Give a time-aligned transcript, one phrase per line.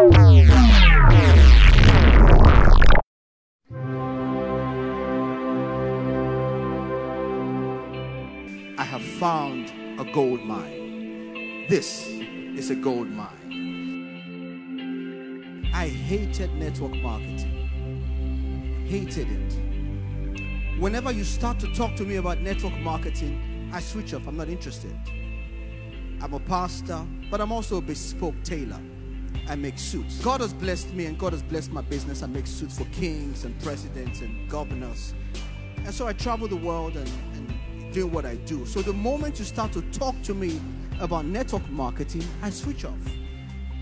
[0.00, 0.04] I
[8.78, 11.66] have found a gold mine.
[11.68, 13.26] This is a gold mine.
[15.74, 18.86] I hated network marketing.
[18.88, 19.58] Hated it.
[20.78, 24.28] Whenever you start to talk to me about network marketing, I switch off.
[24.28, 24.96] I'm not interested.
[26.22, 28.80] I'm a pastor, but I'm also a bespoke tailor.
[29.46, 30.18] I make suits.
[30.20, 32.22] God has blessed me and God has blessed my business.
[32.22, 35.14] I make suits for kings and presidents and governors.
[35.84, 38.66] And so I travel the world and, and do what I do.
[38.66, 40.60] So the moment you start to talk to me
[41.00, 43.06] about network marketing, I switch off.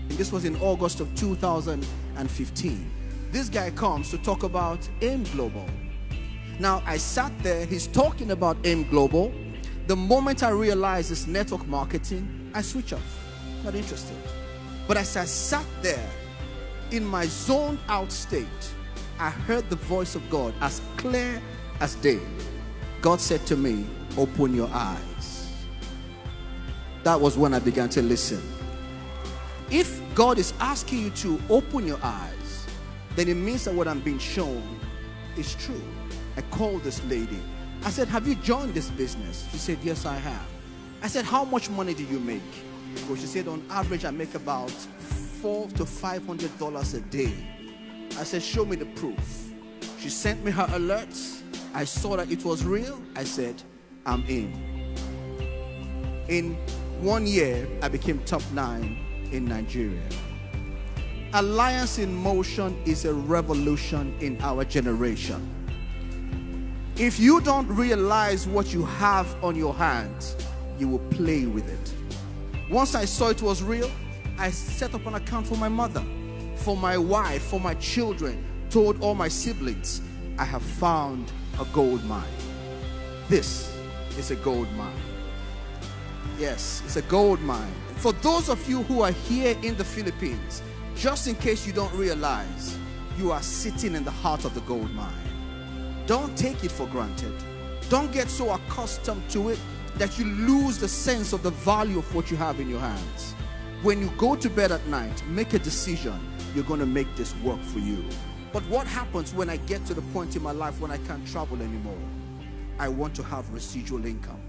[0.09, 2.91] And this was in August of 2015.
[3.31, 5.65] This guy comes to talk about AIM Global.
[6.59, 9.33] Now I sat there, he's talking about AIM Global.
[9.87, 13.27] The moment I realized it's network marketing, I switch off.
[13.63, 14.15] Not interested.
[14.87, 16.09] But as I sat there
[16.91, 18.47] in my zoned out state,
[19.19, 21.41] I heard the voice of God as clear
[21.79, 22.19] as day.
[23.01, 23.85] God said to me,
[24.17, 25.53] Open your eyes.
[27.03, 28.41] That was when I began to listen.
[29.69, 32.65] If God is asking you to open your eyes,
[33.15, 34.79] then it means that what I'm being shown
[35.35, 35.81] is true.
[36.35, 37.39] I called this lady.
[37.83, 39.47] I said, Have you joined this business?
[39.51, 40.47] She said, Yes, I have.
[41.01, 42.41] I said, How much money do you make?
[43.15, 47.33] She said, On average, I make about four to five hundred dollars a day.
[48.17, 49.53] I said, Show me the proof.
[49.99, 51.41] She sent me her alerts.
[51.73, 53.01] I saw that it was real.
[53.15, 53.61] I said,
[54.05, 54.53] I'm in.
[56.27, 56.55] In
[57.01, 58.97] one year, I became top nine
[59.31, 60.01] in Nigeria.
[61.33, 65.53] Alliance in Motion is a revolution in our generation.
[66.97, 70.35] If you don't realize what you have on your hands,
[70.79, 71.96] you will play with it.
[72.69, 73.89] Once I saw it was real,
[74.37, 76.03] I set up an account for my mother,
[76.55, 80.01] for my wife, for my children, told all my siblings,
[80.37, 81.31] I have found
[81.61, 82.27] a gold mine.
[83.29, 83.73] This
[84.17, 84.99] is a gold mine.
[86.37, 87.71] Yes, it's a gold mine.
[87.95, 90.61] For those of you who are here in the Philippines,
[90.95, 92.77] just in case you don't realize,
[93.17, 95.13] you are sitting in the heart of the gold mine.
[96.05, 97.33] Don't take it for granted.
[97.89, 99.59] Don't get so accustomed to it
[99.95, 103.33] that you lose the sense of the value of what you have in your hands.
[103.83, 106.19] When you go to bed at night, make a decision.
[106.53, 108.03] You're going to make this work for you.
[108.51, 111.27] But what happens when I get to the point in my life when I can't
[111.27, 111.97] travel anymore?
[112.79, 114.41] I want to have residual income.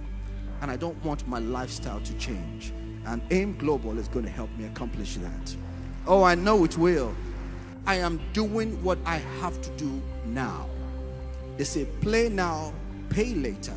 [0.61, 2.73] And I don't want my lifestyle to change.
[3.07, 5.57] And AIM Global is going to help me accomplish that.
[6.07, 7.15] Oh, I know it will.
[7.87, 10.69] I am doing what I have to do now.
[11.57, 12.73] They say play now,
[13.11, 13.75] pay later,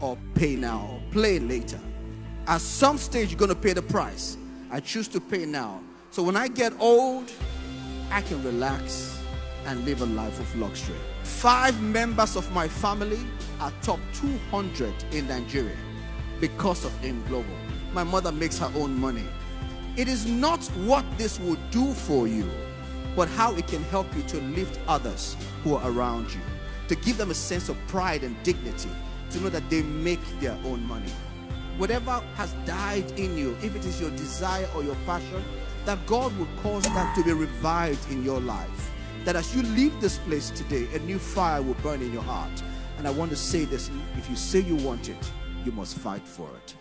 [0.00, 1.80] or pay now, play later.
[2.46, 4.36] At some stage, you're going to pay the price.
[4.70, 5.80] I choose to pay now.
[6.10, 7.30] So when I get old,
[8.10, 9.22] I can relax
[9.66, 10.96] and live a life of luxury.
[11.24, 13.20] Five members of my family
[13.60, 15.76] are top 200 in Nigeria
[16.40, 17.54] because of AIM Global.
[17.92, 19.24] My mother makes her own money.
[19.96, 22.48] It is not what this will do for you,
[23.16, 26.40] but how it can help you to lift others who are around you,
[26.88, 28.90] to give them a sense of pride and dignity,
[29.30, 31.10] to know that they make their own money.
[31.76, 35.42] Whatever has died in you, if it is your desire or your passion,
[35.84, 38.90] that God will cause that to be revived in your life.
[39.24, 42.62] That as you leave this place today, a new fire will burn in your heart.
[42.98, 45.30] And I want to say this if you say you want it,
[45.64, 46.74] you must fight for it.